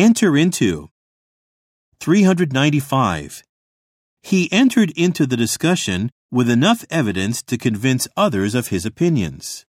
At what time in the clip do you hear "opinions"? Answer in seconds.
8.86-9.66